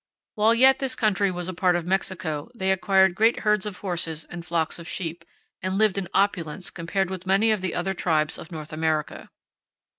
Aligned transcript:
While 0.33 0.55
yet 0.55 0.79
this 0.79 0.95
country 0.95 1.29
was 1.29 1.47
a 1.47 1.53
part 1.53 1.75
of 1.75 1.85
Mexico 1.85 2.49
they 2.55 2.71
acquired 2.71 3.13
great 3.13 3.41
herds 3.41 3.67
of 3.67 3.77
horses 3.77 4.23
and 4.31 4.43
flocks 4.43 4.79
of 4.79 4.87
sheep, 4.89 5.23
and 5.61 5.77
lived 5.77 5.95
in 5.99 6.07
opulence 6.11 6.71
compared 6.71 7.11
with 7.11 7.27
many 7.27 7.51
of 7.51 7.61
the 7.61 7.75
other 7.75 7.93
tribes 7.93 8.39
of 8.39 8.51
North 8.51 8.73
America. 8.73 9.29